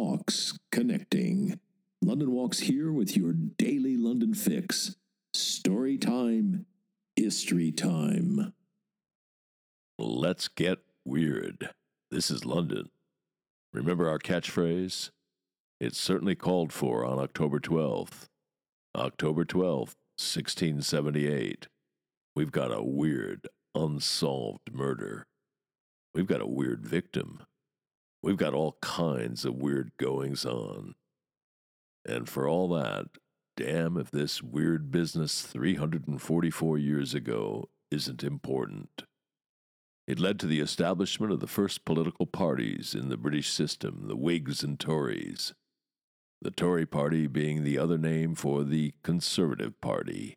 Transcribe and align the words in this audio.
Walks 0.00 0.56
Connecting. 0.70 1.58
London 2.00 2.30
Walks 2.30 2.60
here 2.60 2.92
with 2.92 3.16
your 3.16 3.32
daily 3.32 3.96
London 3.96 4.32
fix. 4.32 4.94
Story 5.34 5.98
time, 5.98 6.66
history 7.16 7.72
time. 7.72 8.52
Let's 9.98 10.46
get 10.46 10.78
weird. 11.04 11.70
This 12.12 12.30
is 12.30 12.44
London. 12.44 12.90
Remember 13.72 14.08
our 14.08 14.20
catchphrase? 14.20 15.10
It's 15.80 15.98
certainly 15.98 16.36
called 16.36 16.72
for 16.72 17.04
on 17.04 17.18
October 17.18 17.58
12th. 17.58 18.28
October 18.94 19.44
12th, 19.44 19.96
1678. 20.14 21.66
We've 22.36 22.52
got 22.52 22.70
a 22.70 22.84
weird, 22.84 23.48
unsolved 23.74 24.72
murder. 24.72 25.26
We've 26.14 26.28
got 26.28 26.40
a 26.40 26.46
weird 26.46 26.86
victim. 26.86 27.40
We've 28.22 28.36
got 28.36 28.54
all 28.54 28.78
kinds 28.80 29.44
of 29.44 29.54
weird 29.54 29.92
goings 29.98 30.44
on. 30.44 30.94
And 32.04 32.28
for 32.28 32.48
all 32.48 32.68
that, 32.70 33.06
damn 33.56 33.96
if 33.96 34.10
this 34.10 34.42
weird 34.42 34.90
business 34.90 35.42
344 35.42 36.78
years 36.78 37.14
ago 37.14 37.68
isn't 37.90 38.24
important. 38.24 39.04
It 40.06 40.18
led 40.18 40.40
to 40.40 40.46
the 40.46 40.60
establishment 40.60 41.32
of 41.32 41.40
the 41.40 41.46
first 41.46 41.84
political 41.84 42.26
parties 42.26 42.94
in 42.94 43.08
the 43.08 43.16
British 43.16 43.50
system, 43.50 44.04
the 44.08 44.16
Whigs 44.16 44.62
and 44.62 44.80
Tories. 44.80 45.54
The 46.40 46.50
Tory 46.50 46.86
party 46.86 47.26
being 47.26 47.62
the 47.62 47.78
other 47.78 47.98
name 47.98 48.34
for 48.34 48.64
the 48.64 48.94
Conservative 49.02 49.80
Party. 49.80 50.34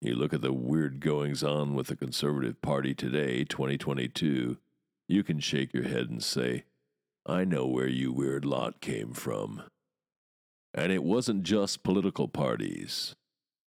You 0.00 0.14
look 0.14 0.32
at 0.32 0.42
the 0.42 0.52
weird 0.52 1.00
goings 1.00 1.42
on 1.42 1.74
with 1.74 1.88
the 1.88 1.96
Conservative 1.96 2.60
Party 2.62 2.94
today, 2.94 3.44
2022, 3.44 4.58
you 5.08 5.24
can 5.24 5.40
shake 5.40 5.72
your 5.72 5.88
head 5.88 6.08
and 6.10 6.22
say, 6.22 6.64
I 7.28 7.44
know 7.44 7.66
where 7.66 7.88
you 7.88 8.12
weird 8.12 8.44
lot 8.44 8.80
came 8.80 9.12
from. 9.12 9.62
And 10.72 10.92
it 10.92 11.02
wasn't 11.02 11.42
just 11.42 11.82
political 11.82 12.28
parties. 12.28 13.16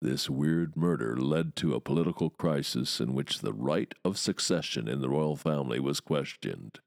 This 0.02 0.30
weird 0.30 0.76
murder 0.76 1.16
led 1.16 1.56
to 1.58 1.74
a 1.74 1.80
political 1.80 2.30
crisis 2.30 3.00
in 3.00 3.14
which 3.14 3.40
the 3.40 3.54
right 3.54 3.94
of 4.04 4.18
succession 4.18 4.90
in 4.90 5.00
the 5.00 5.10
royal 5.10 5.38
family 5.38 5.80
was 5.80 6.02
questioned. 6.02 6.80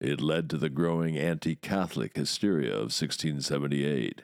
It 0.00 0.20
led 0.20 0.50
to 0.50 0.58
the 0.58 0.68
growing 0.68 1.16
anti 1.16 1.56
Catholic 1.56 2.14
hysteria 2.14 2.72
of 2.72 2.92
1678. 2.92 4.22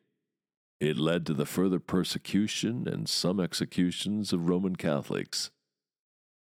It 0.79 0.99
led 0.99 1.25
to 1.27 1.35
the 1.35 1.47
further 1.47 1.81
persecution 1.81 2.87
and 2.87 3.09
some 3.09 3.41
executions 3.41 4.33
of 4.35 4.49
Roman 4.49 4.77
Catholics. 4.77 5.51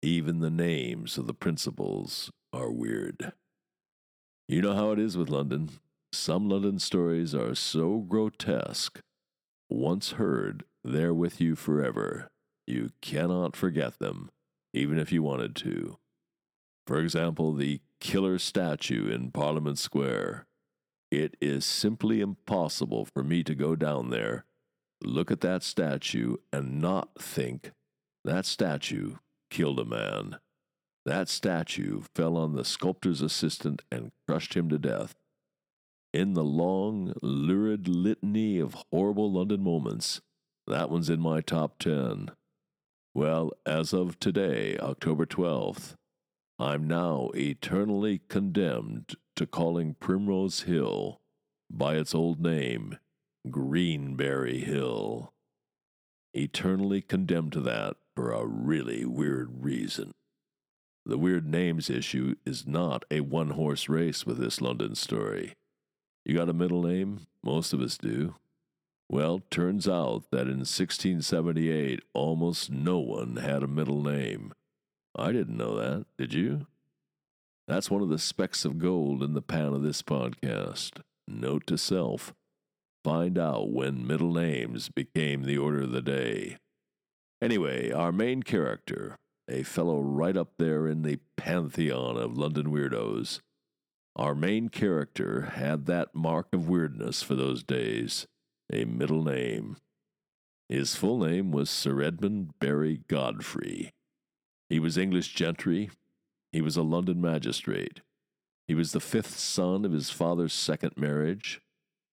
Even 0.02 0.40
the 0.40 0.50
names 0.50 1.16
of 1.16 1.26
the 1.26 1.34
principals 1.34 2.30
are 2.52 2.70
weird. 2.70 3.32
You 4.50 4.62
know 4.62 4.74
how 4.74 4.92
it 4.92 4.98
is 4.98 5.14
with 5.14 5.28
London. 5.28 5.68
Some 6.10 6.48
London 6.48 6.78
stories 6.78 7.34
are 7.34 7.54
so 7.54 7.98
grotesque, 7.98 9.00
once 9.68 10.12
heard, 10.12 10.64
they're 10.82 11.12
with 11.12 11.38
you 11.38 11.54
forever. 11.54 12.30
You 12.66 12.92
cannot 13.02 13.54
forget 13.54 13.98
them, 13.98 14.30
even 14.72 14.98
if 14.98 15.12
you 15.12 15.22
wanted 15.22 15.54
to. 15.56 15.98
For 16.86 16.98
example, 16.98 17.52
the 17.52 17.82
killer 18.00 18.38
statue 18.38 19.10
in 19.10 19.32
Parliament 19.32 19.78
Square. 19.78 20.46
It 21.10 21.36
is 21.42 21.66
simply 21.66 22.22
impossible 22.22 23.04
for 23.04 23.22
me 23.22 23.42
to 23.44 23.54
go 23.54 23.76
down 23.76 24.08
there, 24.08 24.46
look 25.02 25.30
at 25.30 25.42
that 25.42 25.62
statue, 25.62 26.36
and 26.50 26.80
not 26.80 27.10
think 27.20 27.72
that 28.24 28.46
statue 28.46 29.16
killed 29.50 29.78
a 29.78 29.84
man. 29.84 30.38
That 31.08 31.30
statue 31.30 32.02
fell 32.14 32.36
on 32.36 32.54
the 32.54 32.66
sculptor's 32.66 33.22
assistant 33.22 33.80
and 33.90 34.10
crushed 34.28 34.52
him 34.52 34.68
to 34.68 34.78
death. 34.78 35.14
In 36.12 36.34
the 36.34 36.44
long, 36.44 37.14
lurid 37.22 37.88
litany 37.88 38.58
of 38.58 38.76
horrible 38.92 39.32
London 39.32 39.62
moments, 39.62 40.20
that 40.66 40.90
one's 40.90 41.08
in 41.08 41.18
my 41.18 41.40
top 41.40 41.78
10. 41.78 42.32
Well, 43.14 43.52
as 43.64 43.94
of 43.94 44.20
today, 44.20 44.76
October 44.76 45.24
12th, 45.24 45.94
I'm 46.58 46.86
now 46.86 47.30
eternally 47.34 48.20
condemned 48.28 49.14
to 49.36 49.46
calling 49.46 49.94
Primrose 49.94 50.64
Hill 50.64 51.22
by 51.70 51.96
its 51.96 52.14
old 52.14 52.38
name, 52.38 52.98
Greenberry 53.50 54.58
Hill. 54.58 55.32
Eternally 56.34 57.00
condemned 57.00 57.52
to 57.52 57.60
that 57.62 57.96
for 58.14 58.30
a 58.32 58.44
really 58.44 59.06
weird 59.06 59.64
reason. 59.64 60.12
The 61.08 61.16
weird 61.16 61.46
names 61.46 61.88
issue 61.88 62.34
is 62.44 62.66
not 62.66 63.06
a 63.10 63.20
one 63.20 63.50
horse 63.50 63.88
race 63.88 64.26
with 64.26 64.36
this 64.36 64.60
London 64.60 64.94
story. 64.94 65.54
You 66.22 66.36
got 66.36 66.50
a 66.50 66.52
middle 66.52 66.82
name? 66.82 67.20
Most 67.42 67.72
of 67.72 67.80
us 67.80 67.96
do. 67.96 68.34
Well, 69.08 69.40
turns 69.50 69.88
out 69.88 70.24
that 70.32 70.48
in 70.48 70.58
1678, 70.58 72.02
almost 72.12 72.70
no 72.70 72.98
one 72.98 73.36
had 73.36 73.62
a 73.62 73.66
middle 73.66 74.02
name. 74.02 74.52
I 75.16 75.32
didn't 75.32 75.56
know 75.56 75.76
that, 75.76 76.04
did 76.18 76.34
you? 76.34 76.66
That's 77.66 77.90
one 77.90 78.02
of 78.02 78.10
the 78.10 78.18
specks 78.18 78.66
of 78.66 78.78
gold 78.78 79.22
in 79.22 79.32
the 79.32 79.40
pan 79.40 79.72
of 79.72 79.82
this 79.82 80.02
podcast. 80.02 81.00
Note 81.26 81.66
to 81.68 81.78
self 81.78 82.34
find 83.02 83.38
out 83.38 83.70
when 83.70 84.06
middle 84.06 84.34
names 84.34 84.90
became 84.90 85.44
the 85.44 85.56
order 85.56 85.84
of 85.84 85.92
the 85.92 86.02
day. 86.02 86.58
Anyway, 87.40 87.90
our 87.90 88.12
main 88.12 88.42
character, 88.42 89.16
a 89.48 89.62
fellow 89.62 90.00
right 90.00 90.36
up 90.36 90.52
there 90.58 90.86
in 90.86 91.02
the 91.02 91.18
pantheon 91.36 92.16
of 92.16 92.36
London 92.36 92.70
weirdos. 92.70 93.40
Our 94.16 94.34
main 94.34 94.68
character 94.68 95.52
had 95.54 95.86
that 95.86 96.14
mark 96.14 96.48
of 96.52 96.68
weirdness 96.68 97.22
for 97.22 97.34
those 97.34 97.62
days 97.62 98.26
a 98.70 98.84
middle 98.84 99.22
name. 99.22 99.76
His 100.68 100.94
full 100.94 101.18
name 101.18 101.50
was 101.50 101.70
Sir 101.70 102.02
Edmund 102.02 102.58
Berry 102.58 103.00
Godfrey. 103.08 103.94
He 104.68 104.78
was 104.78 104.98
English 104.98 105.34
gentry. 105.34 105.90
He 106.52 106.60
was 106.60 106.76
a 106.76 106.82
London 106.82 107.20
magistrate. 107.20 108.02
He 108.66 108.74
was 108.74 108.92
the 108.92 109.00
fifth 109.00 109.38
son 109.38 109.86
of 109.86 109.92
his 109.92 110.10
father's 110.10 110.52
second 110.52 110.92
marriage, 110.96 111.62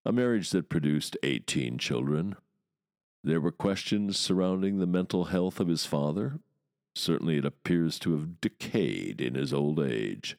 a 0.06 0.14
marriage 0.14 0.52
that 0.52 0.70
produced 0.70 1.18
18 1.24 1.78
children. 1.78 2.38
There 3.24 3.42
were 3.42 3.52
questions 3.52 4.18
surrounding 4.18 4.78
the 4.78 4.88
mental 4.88 5.26
health 5.26 5.60
of 5.60 5.68
his 5.68 5.86
father, 5.86 6.40
Certainly 6.96 7.38
it 7.38 7.46
appears 7.46 8.00
to 8.00 8.14
have 8.14 8.40
decayed 8.42 9.20
in 9.20 9.36
his 9.36 9.54
old 9.54 9.80
age. 9.80 10.38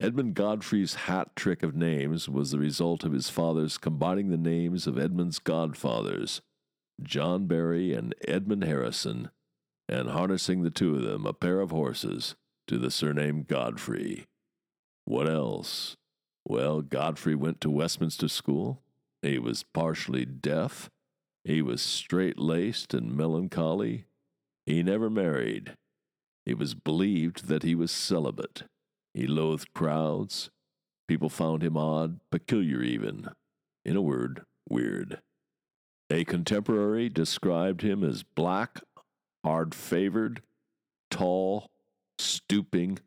Edmund 0.00 0.34
Godfrey's 0.34 0.94
hat 0.94 1.34
trick 1.36 1.62
of 1.62 1.76
names 1.76 2.28
was 2.28 2.50
the 2.50 2.58
result 2.58 3.04
of 3.04 3.12
his 3.12 3.28
father's 3.28 3.76
combining 3.76 4.30
the 4.30 4.36
names 4.36 4.86
of 4.86 4.98
Edmund's 4.98 5.38
godfathers, 5.38 6.40
John 7.02 7.46
Berry 7.46 7.92
and 7.92 8.14
Edmund 8.26 8.64
Harrison, 8.64 9.30
and 9.88 10.10
harnessing 10.10 10.62
the 10.62 10.70
two 10.70 10.96
of 10.96 11.02
them, 11.02 11.26
a 11.26 11.32
pair 11.32 11.60
of 11.60 11.70
horses, 11.70 12.34
to 12.66 12.78
the 12.78 12.90
surname 12.90 13.42
Godfrey. 13.42 14.26
What 15.04 15.28
else? 15.28 15.96
Well, 16.46 16.80
Godfrey 16.82 17.34
went 17.34 17.60
to 17.62 17.70
Westminster 17.70 18.28
School. 18.28 18.80
He 19.22 19.38
was 19.38 19.62
partially 19.62 20.24
deaf. 20.24 20.88
He 21.44 21.60
was 21.60 21.82
straight 21.82 22.38
laced 22.38 22.94
and 22.94 23.14
melancholy. 23.14 24.06
He 24.70 24.84
never 24.84 25.10
married. 25.10 25.74
It 26.46 26.56
was 26.56 26.76
believed 26.76 27.48
that 27.48 27.64
he 27.64 27.74
was 27.74 27.90
celibate. 27.90 28.62
He 29.12 29.26
loathed 29.26 29.74
crowds. 29.74 30.48
People 31.08 31.28
found 31.28 31.64
him 31.64 31.76
odd, 31.76 32.20
peculiar 32.30 32.80
even. 32.80 33.30
In 33.84 33.96
a 33.96 34.00
word, 34.00 34.44
weird. 34.68 35.22
A 36.08 36.22
contemporary 36.22 37.08
described 37.08 37.82
him 37.82 38.04
as 38.04 38.22
black, 38.22 38.80
hard 39.44 39.74
favored, 39.74 40.40
tall, 41.10 41.72
stooping, 42.20 43.00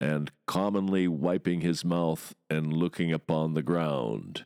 and 0.00 0.32
commonly 0.48 1.06
wiping 1.06 1.60
his 1.60 1.84
mouth 1.84 2.34
and 2.50 2.72
looking 2.72 3.12
upon 3.12 3.54
the 3.54 3.62
ground. 3.62 4.44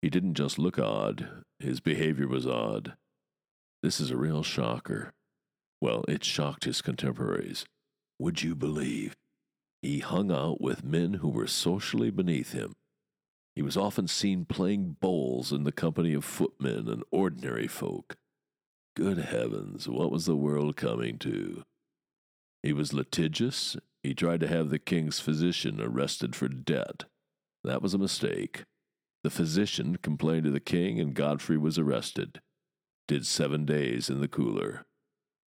He 0.00 0.10
didn't 0.10 0.34
just 0.34 0.60
look 0.60 0.78
odd, 0.78 1.42
his 1.58 1.80
behavior 1.80 2.28
was 2.28 2.46
odd. 2.46 2.94
This 3.82 3.98
is 3.98 4.12
a 4.12 4.16
real 4.16 4.44
shocker. 4.44 5.12
Well, 5.80 6.04
it 6.08 6.24
shocked 6.24 6.64
his 6.64 6.82
contemporaries. 6.82 7.64
Would 8.18 8.42
you 8.42 8.54
believe? 8.54 9.16
He 9.82 10.00
hung 10.00 10.30
out 10.30 10.60
with 10.60 10.84
men 10.84 11.14
who 11.14 11.28
were 11.28 11.46
socially 11.46 12.10
beneath 12.10 12.52
him. 12.52 12.74
He 13.56 13.62
was 13.62 13.76
often 13.76 14.06
seen 14.06 14.44
playing 14.44 14.96
bowls 15.00 15.52
in 15.52 15.64
the 15.64 15.72
company 15.72 16.12
of 16.12 16.24
footmen 16.24 16.88
and 16.88 17.02
ordinary 17.10 17.66
folk. 17.66 18.16
Good 18.94 19.18
heavens, 19.18 19.88
what 19.88 20.10
was 20.10 20.26
the 20.26 20.36
world 20.36 20.76
coming 20.76 21.18
to? 21.18 21.64
He 22.62 22.72
was 22.72 22.92
litigious. 22.92 23.76
He 24.02 24.14
tried 24.14 24.40
to 24.40 24.48
have 24.48 24.70
the 24.70 24.78
king's 24.78 25.20
physician 25.20 25.80
arrested 25.80 26.36
for 26.36 26.48
debt. 26.48 27.04
That 27.64 27.82
was 27.82 27.94
a 27.94 27.98
mistake. 27.98 28.64
The 29.24 29.30
physician 29.30 29.96
complained 29.96 30.44
to 30.44 30.50
the 30.50 30.60
king, 30.60 31.00
and 31.00 31.14
Godfrey 31.14 31.58
was 31.58 31.78
arrested. 31.78 32.40
Did 33.08 33.26
seven 33.26 33.64
days 33.64 34.08
in 34.08 34.20
the 34.20 34.28
cooler. 34.28 34.84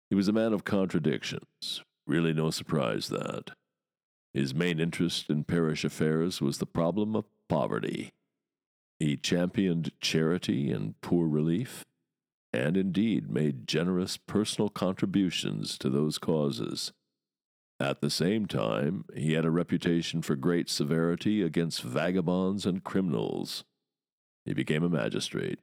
He 0.09 0.15
was 0.15 0.27
a 0.27 0.33
man 0.33 0.53
of 0.53 0.63
contradictions. 0.63 1.81
Really 2.05 2.33
no 2.33 2.51
surprise 2.51 3.09
that. 3.09 3.51
His 4.33 4.53
main 4.53 4.79
interest 4.79 5.29
in 5.29 5.43
parish 5.43 5.83
affairs 5.83 6.41
was 6.41 6.57
the 6.57 6.65
problem 6.65 7.15
of 7.15 7.25
poverty. 7.47 8.11
He 8.99 9.17
championed 9.17 9.91
charity 10.01 10.71
and 10.71 10.99
poor 11.01 11.27
relief, 11.27 11.83
and 12.51 12.77
indeed 12.77 13.29
made 13.29 13.67
generous 13.67 14.17
personal 14.17 14.69
contributions 14.69 15.77
to 15.79 15.89
those 15.89 16.17
causes. 16.17 16.91
At 17.79 18.01
the 18.01 18.09
same 18.09 18.45
time, 18.45 19.05
he 19.15 19.33
had 19.33 19.45
a 19.45 19.51
reputation 19.51 20.21
for 20.21 20.35
great 20.35 20.69
severity 20.69 21.41
against 21.41 21.81
vagabonds 21.81 22.65
and 22.65 22.83
criminals. 22.83 23.63
He 24.45 24.53
became 24.53 24.83
a 24.83 24.89
magistrate. 24.89 25.59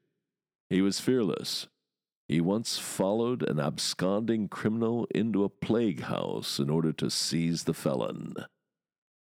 He 0.68 0.82
was 0.82 1.00
fearless. 1.00 1.66
He 2.30 2.40
once 2.40 2.78
followed 2.78 3.42
an 3.42 3.58
absconding 3.58 4.46
criminal 4.46 5.08
into 5.12 5.42
a 5.42 5.48
plague 5.48 6.02
house 6.02 6.60
in 6.60 6.70
order 6.70 6.92
to 6.92 7.10
seize 7.10 7.64
the 7.64 7.74
felon. 7.74 8.34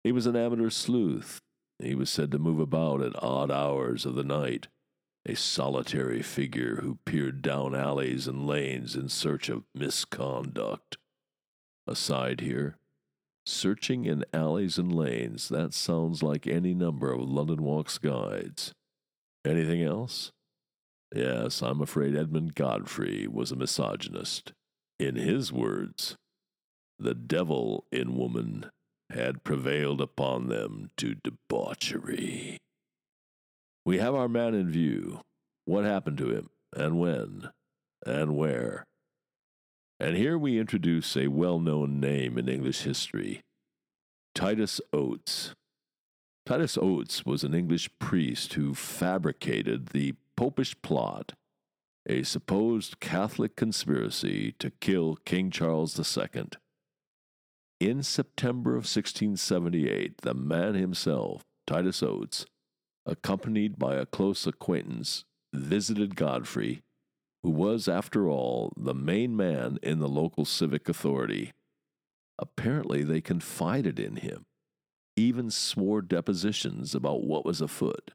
He 0.05 0.12
was 0.12 0.27
an 0.27 0.37
amateur 0.37 0.69
sleuth. 0.69 1.41
He 1.79 1.94
was 1.94 2.11
said 2.11 2.31
to 2.33 2.39
move 2.39 2.61
about 2.61 3.00
at 3.00 3.23
odd 3.23 3.50
hours 3.50 4.05
of 4.05 4.15
the 4.15 4.23
night, 4.23 4.69
a 5.25 5.35
solitary 5.35 6.21
figure 6.21 6.83
who 6.83 6.99
peered 7.06 7.41
down 7.41 7.75
alleys 7.75 8.27
and 8.27 8.47
lanes 8.47 8.95
in 8.95 9.09
search 9.09 9.49
of 9.49 9.65
misconduct. 9.75 10.99
Aside 11.87 12.43
here, 12.43 12.77
searching 13.47 14.05
in 14.05 14.23
alleys 14.35 14.77
and 14.77 14.95
lanes, 14.95 15.49
that 15.49 15.73
sounds 15.73 16.23
like 16.23 16.47
any 16.47 16.75
number 16.75 17.11
of 17.11 17.23
London 17.23 17.62
Walks 17.62 17.97
guides. 17.97 18.75
Anything 19.47 19.83
else? 19.83 20.31
Yes, 21.14 21.61
I'm 21.61 21.81
afraid 21.81 22.17
Edmund 22.17 22.55
Godfrey 22.55 23.26
was 23.26 23.53
a 23.53 23.56
misogynist. 23.56 24.53
In 24.99 25.17
his 25.17 25.53
words, 25.53 26.17
the 26.99 27.14
devil 27.14 27.85
in 27.93 28.17
woman 28.17 28.70
had 29.11 29.44
prevailed 29.44 30.00
upon 30.00 30.49
them 30.49 30.91
to 30.97 31.14
debauchery. 31.14 32.56
We 33.85 33.99
have 33.99 34.14
our 34.14 34.29
man 34.29 34.55
in 34.55 34.70
view. 34.70 35.20
What 35.64 35.85
happened 35.85 36.19
to 36.19 36.31
him, 36.31 36.50
and 36.75 36.99
when, 36.99 37.50
and 38.06 38.37
where? 38.37 38.85
And 40.00 40.17
here 40.17 40.38
we 40.38 40.59
introduce 40.59 41.17
a 41.17 41.29
well 41.29 41.61
known 41.61 42.00
name 42.00 42.38
in 42.38 42.49
English 42.49 42.82
history 42.82 43.43
Titus 44.35 44.81
Oates. 44.93 45.53
Titus 46.47 46.76
Oates 46.76 47.25
was 47.25 47.44
an 47.44 47.55
English 47.55 47.88
priest 47.99 48.55
who 48.55 48.75
fabricated 48.75 49.88
the 49.88 50.14
popish 50.43 50.75
plot, 50.83 51.35
a 52.09 52.25
supposed 52.25 52.99
Catholic 52.99 53.55
conspiracy 53.55 54.56
to 54.59 54.71
kill 54.71 55.15
King 55.25 55.53
Charles 55.53 55.97
II. 55.97 56.47
In 57.79 58.03
September 58.03 58.71
of 58.71 58.83
1678, 58.91 60.23
the 60.23 60.35
man 60.35 60.75
himself, 60.75 61.43
Titus 61.65 62.03
Oates, 62.03 62.44
accompanied 63.06 63.79
by 63.79 63.94
a 63.94 64.05
close 64.05 64.44
acquaintance, 64.44 65.25
visited 65.55 66.17
Godfrey 66.17 66.81
who 67.45 67.50
was, 67.50 67.87
after 67.87 68.29
all, 68.29 68.73
the 68.77 68.95
main 68.95 69.37
man 69.37 69.79
in 69.81 70.00
the 70.00 70.09
local 70.09 70.45
civic 70.45 70.88
authority. 70.88 71.53
Apparently, 72.37 73.05
they 73.05 73.21
confided 73.21 74.00
in 74.00 74.17
him, 74.17 74.43
even 75.17 75.53
swore 75.53 76.03
depositions 76.03 76.97
about 76.97 77.23
what 77.23 77.45
was 77.45 77.61
afoot. 77.61 78.11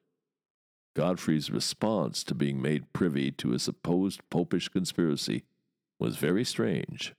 Godfrey's 0.97 1.51
response 1.51 2.23
to 2.25 2.35
being 2.35 2.61
made 2.61 2.91
privy 2.91 3.31
to 3.31 3.53
a 3.53 3.59
supposed 3.59 4.21
popish 4.29 4.67
conspiracy 4.69 5.43
was 5.99 6.17
very 6.17 6.43
strange. 6.43 7.13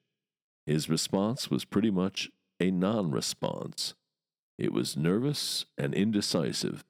His 0.67 0.91
response 0.91 1.51
was 1.51 1.65
pretty 1.65 1.91
much 1.91 2.29
a 2.61 2.71
non 2.71 3.11
response. 3.11 3.95
It 4.59 4.73
was 4.73 4.97
nervous 4.97 5.65
and 5.79 5.95
indecisive, 5.95 6.85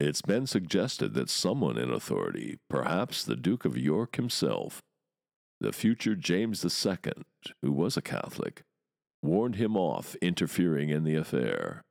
it's 0.00 0.22
been 0.22 0.46
suggested 0.46 1.12
that 1.12 1.28
someone 1.28 1.76
in 1.76 1.90
authority, 1.90 2.58
perhaps 2.70 3.22
the 3.22 3.36
Duke 3.36 3.66
of 3.66 3.76
York 3.76 4.16
himself, 4.16 4.80
the 5.60 5.74
future 5.74 6.14
James 6.14 6.64
II, 6.64 7.12
who 7.60 7.70
was 7.70 7.98
a 7.98 8.02
Catholic, 8.02 8.62
warned 9.22 9.56
him 9.56 9.76
off 9.76 10.16
interfering 10.22 10.88
in 10.88 11.04
the 11.04 11.16
affair. 11.16 11.82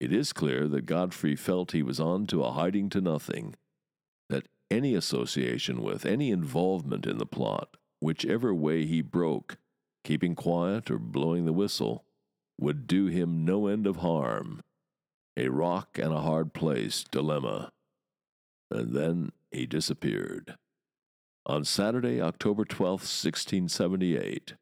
It 0.00 0.12
is 0.12 0.32
clear 0.32 0.66
that 0.66 0.86
Godfrey 0.86 1.36
felt 1.36 1.72
he 1.72 1.82
was 1.82 2.00
on 2.00 2.26
to 2.28 2.42
a 2.42 2.52
hiding 2.52 2.88
to 2.90 3.02
nothing, 3.02 3.54
that 4.30 4.48
any 4.70 4.94
association 4.94 5.82
with, 5.82 6.06
any 6.06 6.30
involvement 6.30 7.06
in 7.06 7.18
the 7.18 7.26
plot, 7.26 7.76
whichever 8.00 8.54
way 8.54 8.86
he 8.86 9.02
broke, 9.02 9.58
keeping 10.02 10.34
quiet 10.34 10.90
or 10.90 10.98
blowing 10.98 11.44
the 11.44 11.52
whistle, 11.52 12.04
would 12.58 12.86
do 12.86 13.06
him 13.06 13.44
no 13.44 13.66
end 13.66 13.86
of 13.86 13.96
harm 13.96 14.62
a 15.36 15.48
rock 15.48 15.98
and 15.98 16.12
a 16.12 16.20
hard 16.20 16.52
place 16.52 17.04
dilemma. 17.10 17.70
And 18.70 18.94
then 18.94 19.32
he 19.50 19.64
disappeared. 19.64 20.56
On 21.46 21.64
Saturday, 21.64 22.20
October 22.20 22.64
12, 22.64 23.00
1678, 23.00 24.54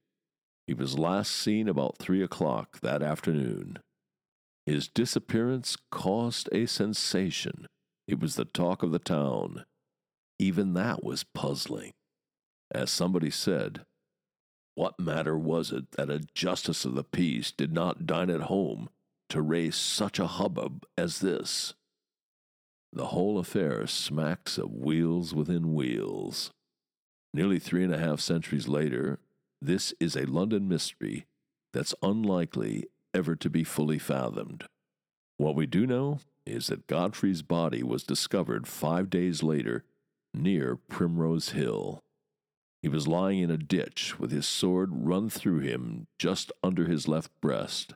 he 0.66 0.74
was 0.74 0.98
last 0.98 1.32
seen 1.32 1.68
about 1.68 1.98
three 1.98 2.22
o'clock 2.22 2.80
that 2.80 3.02
afternoon. 3.02 3.78
His 4.68 4.86
disappearance 4.86 5.78
caused 5.90 6.50
a 6.52 6.66
sensation. 6.66 7.68
It 8.06 8.20
was 8.20 8.36
the 8.36 8.44
talk 8.44 8.82
of 8.82 8.92
the 8.92 8.98
town. 8.98 9.64
Even 10.38 10.74
that 10.74 11.02
was 11.02 11.24
puzzling. 11.24 11.94
As 12.70 12.90
somebody 12.90 13.30
said, 13.30 13.86
what 14.74 15.00
matter 15.00 15.38
was 15.38 15.72
it 15.72 15.92
that 15.92 16.10
a 16.10 16.18
justice 16.34 16.84
of 16.84 16.94
the 16.94 17.02
peace 17.02 17.50
did 17.50 17.72
not 17.72 18.04
dine 18.04 18.28
at 18.28 18.42
home 18.42 18.90
to 19.30 19.40
raise 19.40 19.74
such 19.74 20.18
a 20.18 20.26
hubbub 20.26 20.84
as 20.98 21.20
this. 21.20 21.72
The 22.92 23.06
whole 23.06 23.38
affair 23.38 23.86
smacks 23.86 24.58
of 24.58 24.70
wheels 24.70 25.34
within 25.34 25.72
wheels. 25.72 26.50
Nearly 27.32 27.58
three 27.58 27.84
and 27.84 27.94
a 27.94 27.98
half 27.98 28.20
centuries 28.20 28.68
later, 28.68 29.18
this 29.62 29.94
is 29.98 30.14
a 30.14 30.26
London 30.26 30.68
mystery 30.68 31.24
that's 31.72 31.94
unlikely 32.02 32.84
ever 33.18 33.34
to 33.34 33.50
be 33.50 33.64
fully 33.64 33.98
fathomed. 33.98 34.64
What 35.38 35.56
we 35.56 35.66
do 35.66 35.88
know 35.88 36.20
is 36.46 36.68
that 36.68 36.86
Godfrey's 36.86 37.42
body 37.42 37.82
was 37.82 38.04
discovered 38.04 38.68
five 38.68 39.10
days 39.10 39.42
later 39.42 39.82
near 40.32 40.76
Primrose 40.88 41.50
Hill. 41.50 41.98
He 42.80 42.88
was 42.88 43.08
lying 43.08 43.40
in 43.40 43.50
a 43.50 43.58
ditch 43.58 44.20
with 44.20 44.30
his 44.30 44.46
sword 44.46 44.90
run 44.92 45.28
through 45.28 45.58
him 45.58 46.06
just 46.16 46.52
under 46.62 46.86
his 46.86 47.08
left 47.08 47.32
breast. 47.40 47.92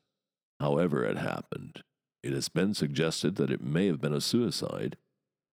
However, 0.59 1.05
it 1.05 1.19
happened, 1.19 1.83
it 2.25 2.33
has 2.33 2.49
been 2.49 2.75
suggested 2.75 3.37
that 3.37 3.51
it 3.51 3.63
may 3.63 3.87
have 3.87 4.01
been 4.01 4.13
a 4.13 4.21
suicide. 4.21 4.97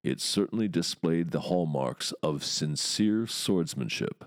It 0.03 0.19
certainly 0.19 0.67
displayed 0.67 1.29
the 1.29 1.41
hallmarks 1.41 2.11
of 2.23 2.43
sincere 2.43 3.27
swordsmanship. 3.27 4.25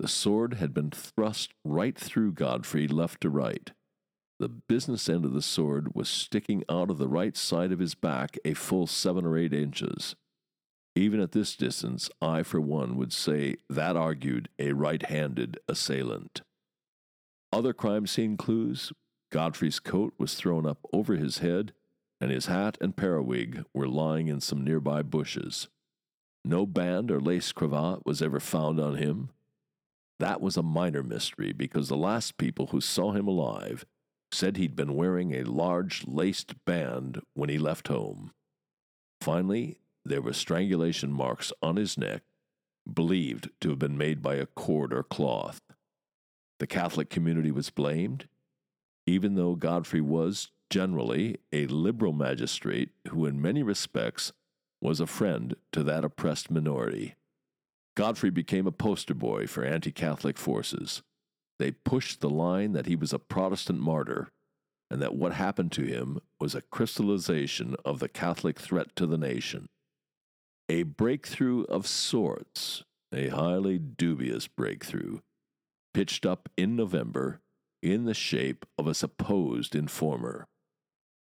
The 0.00 0.08
sword 0.08 0.54
had 0.54 0.74
been 0.74 0.90
thrust 0.90 1.52
right 1.64 1.96
through 1.96 2.32
Godfrey 2.32 2.88
left 2.88 3.20
to 3.20 3.30
right. 3.30 3.70
The 4.40 4.48
business 4.48 5.10
end 5.10 5.26
of 5.26 5.34
the 5.34 5.42
sword 5.42 5.94
was 5.94 6.08
sticking 6.08 6.64
out 6.66 6.90
of 6.90 6.96
the 6.96 7.08
right 7.08 7.36
side 7.36 7.72
of 7.72 7.78
his 7.78 7.94
back 7.94 8.38
a 8.42 8.54
full 8.54 8.86
seven 8.86 9.26
or 9.26 9.36
eight 9.36 9.52
inches. 9.52 10.16
Even 10.96 11.20
at 11.20 11.32
this 11.32 11.54
distance, 11.54 12.08
I, 12.22 12.42
for 12.42 12.58
one, 12.58 12.96
would 12.96 13.12
say 13.12 13.56
that 13.68 13.98
argued 13.98 14.48
a 14.58 14.72
right 14.72 15.02
handed 15.02 15.58
assailant. 15.68 16.40
Other 17.52 17.74
crime 17.74 18.06
scene 18.06 18.38
clues 18.38 18.94
Godfrey's 19.30 19.78
coat 19.78 20.14
was 20.16 20.32
thrown 20.32 20.64
up 20.64 20.86
over 20.90 21.16
his 21.16 21.38
head, 21.38 21.74
and 22.18 22.30
his 22.30 22.46
hat 22.46 22.78
and 22.80 22.96
periwig 22.96 23.66
were 23.74 23.88
lying 23.88 24.28
in 24.28 24.40
some 24.40 24.64
nearby 24.64 25.02
bushes. 25.02 25.68
No 26.46 26.64
band 26.64 27.10
or 27.10 27.20
lace 27.20 27.52
cravat 27.52 28.06
was 28.06 28.22
ever 28.22 28.40
found 28.40 28.80
on 28.80 28.94
him. 28.94 29.28
That 30.18 30.40
was 30.40 30.56
a 30.56 30.62
minor 30.62 31.02
mystery 31.02 31.52
because 31.52 31.88
the 31.88 31.96
last 31.98 32.38
people 32.38 32.68
who 32.68 32.80
saw 32.80 33.12
him 33.12 33.28
alive 33.28 33.84
said 34.32 34.56
he'd 34.56 34.76
been 34.76 34.94
wearing 34.94 35.32
a 35.32 35.44
large 35.44 36.06
laced 36.06 36.64
band 36.64 37.20
when 37.34 37.48
he 37.48 37.58
left 37.58 37.88
home. 37.88 38.32
Finally, 39.20 39.80
there 40.04 40.22
were 40.22 40.32
strangulation 40.32 41.12
marks 41.12 41.52
on 41.62 41.76
his 41.76 41.98
neck, 41.98 42.22
believed 42.90 43.50
to 43.60 43.70
have 43.70 43.78
been 43.78 43.98
made 43.98 44.22
by 44.22 44.36
a 44.36 44.46
cord 44.46 44.92
or 44.92 45.02
cloth. 45.02 45.60
The 46.58 46.66
Catholic 46.66 47.10
community 47.10 47.50
was 47.50 47.70
blamed, 47.70 48.28
even 49.06 49.34
though 49.34 49.54
Godfrey 49.54 50.00
was, 50.00 50.50
generally, 50.70 51.38
a 51.52 51.66
liberal 51.66 52.12
magistrate 52.12 52.90
who, 53.08 53.26
in 53.26 53.42
many 53.42 53.62
respects, 53.62 54.32
was 54.80 55.00
a 55.00 55.06
friend 55.06 55.56
to 55.72 55.82
that 55.82 56.04
oppressed 56.04 56.50
minority. 56.50 57.16
Godfrey 57.96 58.30
became 58.30 58.66
a 58.66 58.72
poster 58.72 59.14
boy 59.14 59.46
for 59.46 59.64
anti 59.64 59.90
Catholic 59.90 60.38
forces. 60.38 61.02
They 61.60 61.72
pushed 61.72 62.22
the 62.22 62.30
line 62.30 62.72
that 62.72 62.86
he 62.86 62.96
was 62.96 63.12
a 63.12 63.18
Protestant 63.18 63.80
martyr 63.80 64.30
and 64.90 65.02
that 65.02 65.14
what 65.14 65.34
happened 65.34 65.72
to 65.72 65.82
him 65.82 66.18
was 66.40 66.54
a 66.54 66.62
crystallization 66.62 67.76
of 67.84 67.98
the 67.98 68.08
Catholic 68.08 68.58
threat 68.58 68.96
to 68.96 69.06
the 69.06 69.18
nation. 69.18 69.68
A 70.70 70.84
breakthrough 70.84 71.64
of 71.64 71.86
sorts, 71.86 72.82
a 73.12 73.28
highly 73.28 73.78
dubious 73.78 74.46
breakthrough, 74.46 75.18
pitched 75.92 76.24
up 76.24 76.48
in 76.56 76.76
November 76.76 77.40
in 77.82 78.06
the 78.06 78.14
shape 78.14 78.64
of 78.78 78.86
a 78.86 78.94
supposed 78.94 79.74
informer. 79.74 80.46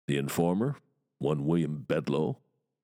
The 0.10 0.18
informer, 0.18 0.75
one 1.18 1.46
William 1.46 1.86
Bedloe, 1.88 2.39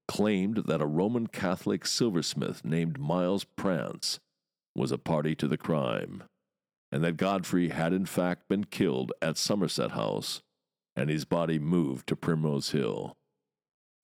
claimed 0.07 0.63
that 0.67 0.81
a 0.81 0.85
Roman 0.85 1.27
Catholic 1.27 1.85
silversmith 1.85 2.63
named 2.63 2.97
Miles 2.97 3.43
Prance 3.43 4.21
was 4.73 4.93
a 4.93 4.97
party 4.97 5.35
to 5.35 5.49
the 5.49 5.57
crime, 5.57 6.23
and 6.91 7.03
that 7.03 7.17
Godfrey 7.17 7.69
had 7.69 7.93
in 7.93 8.05
fact 8.05 8.49
been 8.49 8.65
killed 8.65 9.13
at 9.21 9.37
Somerset 9.37 9.91
House 9.91 10.41
and 10.95 11.09
his 11.09 11.25
body 11.25 11.57
moved 11.57 12.07
to 12.07 12.15
Primrose 12.15 12.71
Hill. 12.71 13.15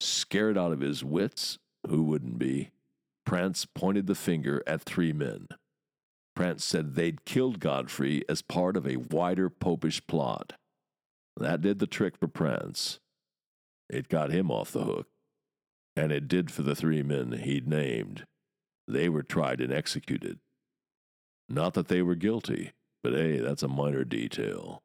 Scared 0.00 0.56
out 0.56 0.72
of 0.72 0.80
his 0.80 1.04
wits, 1.04 1.58
who 1.88 2.02
wouldn't 2.02 2.38
be, 2.38 2.70
Prance 3.26 3.66
pointed 3.66 4.06
the 4.06 4.14
finger 4.14 4.62
at 4.66 4.82
three 4.82 5.12
men. 5.12 5.48
Prance 6.34 6.64
said 6.64 6.94
they'd 6.94 7.24
killed 7.24 7.60
Godfrey 7.60 8.24
as 8.28 8.42
part 8.42 8.76
of 8.76 8.86
a 8.86 8.96
wider 8.96 9.50
popish 9.50 10.06
plot. 10.06 10.54
That 11.36 11.60
did 11.60 11.78
the 11.78 11.86
trick 11.86 12.16
for 12.16 12.28
Prance. 12.28 13.00
It 13.90 14.08
got 14.08 14.30
him 14.30 14.50
off 14.50 14.70
the 14.70 14.84
hook. 14.84 15.08
And 15.96 16.12
it 16.12 16.28
did 16.28 16.50
for 16.50 16.62
the 16.62 16.76
three 16.76 17.02
men 17.02 17.32
he'd 17.32 17.66
named. 17.66 18.24
They 18.86 19.08
were 19.08 19.22
tried 19.22 19.60
and 19.60 19.72
executed. 19.72 20.38
Not 21.48 21.74
that 21.74 21.88
they 21.88 22.02
were 22.02 22.14
guilty, 22.14 22.72
but 23.02 23.12
hey, 23.12 23.38
that's 23.38 23.62
a 23.62 23.68
minor 23.68 24.04
detail. 24.04 24.82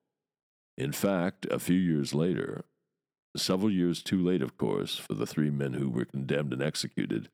In 0.78 0.92
fact, 0.92 1.46
a 1.52 1.60
few 1.60 1.78
years 1.78 2.14
later, 2.14 2.66
several 3.36 3.72
years 3.72 4.02
too 4.02 4.24
late, 4.24 4.42
of 4.42 4.58
course, 4.58 4.98
for 4.98 5.14
the 5.14 5.26
three 5.26 5.50
men 5.50 5.74
who 5.74 5.90
were 5.90 6.06
condemned 6.06 6.54
and 6.54 6.62
executed, 6.62 7.30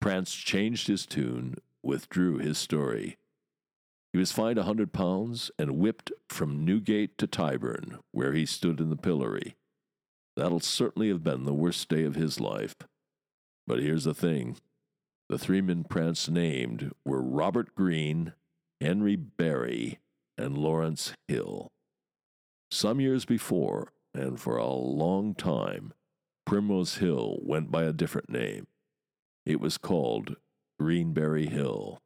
Prance 0.00 0.34
changed 0.34 0.88
his 0.88 1.06
tune, 1.06 1.56
withdrew 1.82 2.38
his 2.38 2.58
story. 2.58 3.16
He 4.12 4.18
was 4.18 4.32
fined 4.32 4.58
a 4.58 4.64
hundred 4.64 4.92
pounds 4.92 5.50
and 5.58 5.78
whipped 5.78 6.12
from 6.28 6.64
Newgate 6.64 7.18
to 7.18 7.26
Tyburn, 7.26 7.98
where 8.12 8.32
he 8.32 8.46
stood 8.46 8.80
in 8.80 8.90
the 8.90 8.96
pillory. 8.96 9.56
That'll 10.36 10.60
certainly 10.60 11.08
have 11.08 11.24
been 11.24 11.44
the 11.44 11.54
worst 11.54 11.88
day 11.88 12.04
of 12.04 12.14
his 12.14 12.40
life. 12.40 12.74
But 13.66 13.80
here's 13.80 14.04
the 14.04 14.14
thing 14.14 14.56
the 15.28 15.38
three 15.38 15.60
men 15.60 15.84
Prance 15.84 16.28
named 16.28 16.92
were 17.04 17.22
Robert 17.22 17.74
Greene, 17.74 18.32
Henry 18.80 19.16
Berry, 19.16 19.98
and 20.38 20.56
Lawrence 20.56 21.12
Hill. 21.28 21.68
Some 22.70 23.00
years 23.00 23.24
before, 23.24 23.92
and 24.14 24.40
for 24.40 24.56
a 24.56 24.66
long 24.66 25.34
time, 25.34 25.92
Primrose 26.44 26.96
Hill 26.96 27.38
went 27.42 27.70
by 27.70 27.84
a 27.84 27.92
different 27.92 28.30
name. 28.30 28.66
It 29.44 29.60
was 29.60 29.78
called 29.78 30.36
Greenberry 30.78 31.46
Hill. 31.46 31.98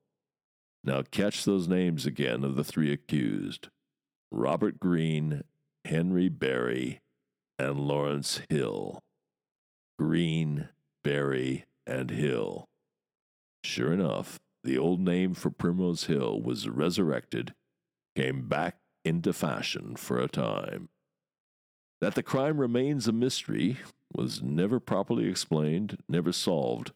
Now 0.83 1.03
catch 1.03 1.45
those 1.45 1.69
names 1.69 2.07
again 2.07 2.45
of 2.45 2.57
the 2.57 2.65
three 2.65 2.93
accused 2.93 3.69
Robert 4.31 4.79
Green, 4.81 5.43
Henry 5.85 6.29
Berry, 6.29 7.01
and 7.59 7.81
Lawrence 7.81 8.41
Hill. 8.49 9.01
Green, 9.99 10.69
Berry, 11.05 11.65
and 11.87 12.11
Hill. 12.11 12.67
Sure 13.65 13.93
enough, 13.93 14.39
the 14.65 14.79
old 14.79 15.01
name 15.01 15.35
for 15.35 15.51
Primrose 15.51 16.05
Hill 16.05 16.41
was 16.41 16.69
resurrected, 16.69 17.55
came 18.15 18.49
back 18.49 18.77
into 19.05 19.33
fashion 19.33 19.97
for 19.97 20.19
a 20.19 20.29
time. 20.29 20.89
That 22.01 22.15
the 22.15 22.23
crime 22.23 22.59
remains 22.59 23.07
a 23.07 23.13
mystery 23.13 23.79
was 24.13 24.43
never 24.43 24.81
properly 24.81 25.29
explained, 25.29 25.99
never 26.09 26.33
solved, 26.33 26.93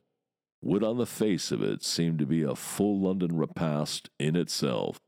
would 0.62 0.82
on 0.82 0.96
the 0.96 1.06
face 1.06 1.52
of 1.52 1.62
it 1.62 1.84
seem 1.84 2.16
to 2.18 2.26
be 2.26 2.42
a 2.42 2.56
full 2.56 2.98
London 2.98 3.36
repast 3.36 4.08
in 4.18 4.34
itself. 4.34 4.98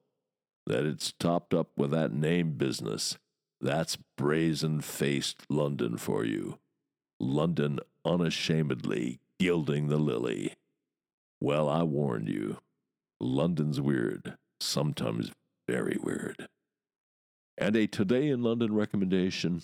That 0.66 0.84
it's 0.84 1.12
topped 1.12 1.54
up 1.54 1.70
with 1.76 1.90
that 1.92 2.12
name 2.12 2.52
business, 2.52 3.16
that's 3.60 3.96
brazen 4.16 4.80
faced 4.80 5.42
London 5.48 5.96
for 5.96 6.24
you. 6.24 6.58
London 7.18 7.80
unashamedly 8.04 9.20
gilding 9.38 9.88
the 9.88 9.96
lily. 9.96 10.54
Well, 11.40 11.68
I 11.68 11.82
warned 11.82 12.28
you. 12.28 12.58
London's 13.18 13.80
weird, 13.80 14.36
sometimes 14.60 15.30
very 15.68 15.96
weird. 16.00 16.48
And 17.58 17.76
a 17.76 17.86
Today 17.86 18.28
in 18.28 18.42
London 18.42 18.74
recommendation 18.74 19.62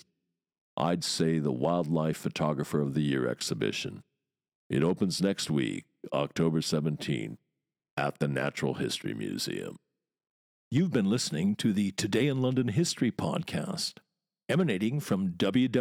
I'd 0.75 1.03
say 1.03 1.37
the 1.37 1.51
Wildlife 1.51 2.17
Photographer 2.17 2.81
of 2.81 2.95
the 2.95 3.01
Year 3.01 3.27
exhibition. 3.27 4.01
It 4.69 4.81
opens 4.81 5.21
next 5.21 5.51
week, 5.51 5.85
October 6.11 6.61
17th, 6.61 7.37
at 7.95 8.17
the 8.17 8.27
Natural 8.27 8.73
History 8.75 9.13
Museum. 9.13 9.77
You've 10.71 10.91
been 10.91 11.09
listening 11.09 11.55
to 11.57 11.71
the 11.73 11.91
Today 11.91 12.25
in 12.27 12.41
London 12.41 12.69
History 12.69 13.11
podcast, 13.11 13.99
emanating 14.49 14.99
from 14.99 15.33
www.walks.com, 15.33 15.79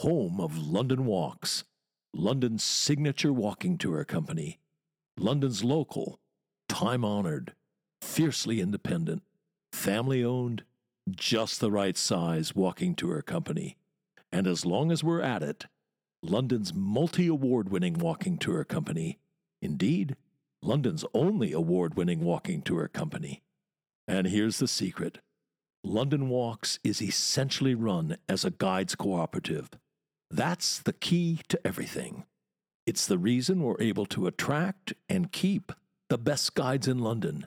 home 0.00 0.40
of 0.40 0.58
London 0.58 1.06
Walks, 1.06 1.64
London's 2.12 2.62
signature 2.62 3.32
walking 3.32 3.78
tour 3.78 4.04
company, 4.04 4.58
London's 5.16 5.64
local, 5.64 6.20
time 6.68 7.06
honored, 7.06 7.54
fiercely 8.04 8.60
independent, 8.60 9.22
family 9.72 10.24
owned, 10.24 10.62
just 11.10 11.60
the 11.60 11.70
right 11.70 11.96
size 11.96 12.54
walking 12.54 12.94
tour 12.94 13.22
company. 13.22 13.76
And 14.30 14.46
as 14.46 14.64
long 14.64 14.92
as 14.92 15.02
we're 15.02 15.22
at 15.22 15.42
it, 15.42 15.66
London's 16.22 16.72
multi 16.72 17.26
award 17.26 17.70
winning 17.70 17.94
walking 17.94 18.38
tour 18.38 18.64
company. 18.64 19.18
Indeed, 19.60 20.16
London's 20.62 21.04
only 21.12 21.52
award 21.52 21.96
winning 21.96 22.20
walking 22.20 22.62
tour 22.62 22.88
company. 22.88 23.42
And 24.06 24.26
here's 24.26 24.58
the 24.58 24.68
secret 24.68 25.18
London 25.82 26.28
Walks 26.28 26.78
is 26.82 27.02
essentially 27.02 27.74
run 27.74 28.16
as 28.28 28.44
a 28.44 28.50
guides 28.50 28.94
cooperative. 28.94 29.70
That's 30.30 30.78
the 30.78 30.94
key 30.94 31.40
to 31.48 31.60
everything. 31.66 32.24
It's 32.86 33.06
the 33.06 33.18
reason 33.18 33.62
we're 33.62 33.80
able 33.80 34.06
to 34.06 34.26
attract 34.26 34.94
and 35.08 35.32
keep 35.32 35.72
the 36.08 36.18
best 36.18 36.54
guides 36.54 36.88
in 36.88 36.98
London 36.98 37.46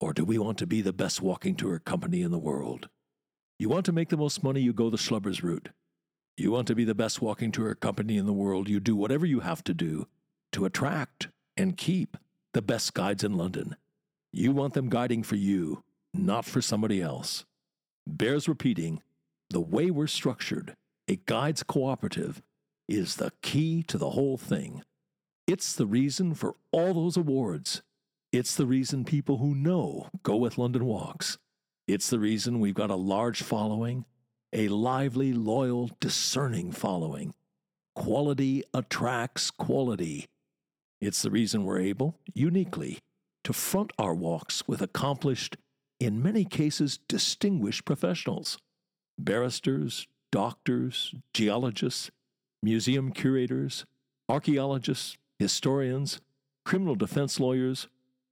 or 0.00 0.12
do 0.12 0.24
we 0.24 0.38
want 0.38 0.58
to 0.58 0.66
be 0.66 0.80
the 0.80 0.92
best 0.92 1.20
walking 1.20 1.54
tour 1.54 1.78
company 1.78 2.22
in 2.22 2.30
the 2.30 2.38
world? 2.38 2.88
You 3.58 3.68
want 3.68 3.86
to 3.86 3.92
make 3.92 4.08
the 4.08 4.16
most 4.16 4.44
money, 4.44 4.60
you 4.60 4.72
go 4.72 4.90
the 4.90 4.96
Schlubbers 4.96 5.42
route. 5.42 5.70
You 6.36 6.52
want 6.52 6.68
to 6.68 6.76
be 6.76 6.84
the 6.84 6.94
best 6.94 7.20
walking 7.20 7.50
tour 7.50 7.74
company 7.74 8.16
in 8.16 8.26
the 8.26 8.32
world, 8.32 8.68
you 8.68 8.78
do 8.78 8.94
whatever 8.94 9.26
you 9.26 9.40
have 9.40 9.64
to 9.64 9.74
do 9.74 10.06
to 10.52 10.64
attract 10.64 11.28
and 11.56 11.76
keep 11.76 12.16
the 12.54 12.62
best 12.62 12.94
guides 12.94 13.24
in 13.24 13.36
London. 13.36 13.76
You 14.32 14.52
want 14.52 14.74
them 14.74 14.88
guiding 14.88 15.24
for 15.24 15.36
you, 15.36 15.82
not 16.14 16.44
for 16.44 16.62
somebody 16.62 17.02
else. 17.02 17.44
Bears 18.06 18.48
repeating 18.48 19.02
the 19.50 19.60
way 19.60 19.90
we're 19.90 20.06
structured, 20.06 20.76
a 21.08 21.16
guides 21.16 21.62
cooperative, 21.62 22.40
is 22.86 23.16
the 23.16 23.32
key 23.42 23.82
to 23.82 23.98
the 23.98 24.10
whole 24.10 24.38
thing. 24.38 24.82
It's 25.46 25.72
the 25.72 25.86
reason 25.86 26.34
for 26.34 26.54
all 26.70 26.94
those 26.94 27.16
awards 27.16 27.82
it's 28.32 28.56
the 28.56 28.66
reason 28.66 29.04
people 29.04 29.38
who 29.38 29.54
know 29.54 30.08
go 30.22 30.36
with 30.36 30.58
London 30.58 30.84
Walks. 30.84 31.38
It's 31.86 32.10
the 32.10 32.18
reason 32.18 32.60
we've 32.60 32.74
got 32.74 32.90
a 32.90 32.96
large 32.96 33.42
following, 33.42 34.04
a 34.52 34.68
lively, 34.68 35.32
loyal, 35.32 35.90
discerning 36.00 36.72
following. 36.72 37.34
Quality 37.94 38.64
attracts 38.74 39.50
quality. 39.50 40.26
It's 41.00 41.22
the 41.22 41.30
reason 41.30 41.64
we're 41.64 41.80
able, 41.80 42.18
uniquely, 42.34 42.98
to 43.44 43.52
front 43.52 43.92
our 43.98 44.14
walks 44.14 44.68
with 44.68 44.82
accomplished, 44.82 45.56
in 45.98 46.22
many 46.22 46.44
cases 46.44 46.98
distinguished 47.08 47.84
professionals 47.84 48.58
barristers, 49.18 50.06
doctors, 50.30 51.14
geologists, 51.32 52.10
museum 52.62 53.10
curators, 53.10 53.84
archaeologists, 54.28 55.16
historians, 55.38 56.20
criminal 56.64 56.94
defense 56.94 57.40
lawyers, 57.40 57.88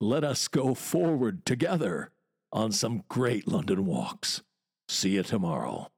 let 0.00 0.24
us 0.24 0.48
go 0.48 0.74
forward 0.74 1.44
together 1.44 2.10
on 2.52 2.72
some 2.72 3.04
great 3.08 3.46
London 3.46 3.84
walks. 3.84 4.42
See 4.88 5.10
you 5.10 5.22
tomorrow. 5.22 5.90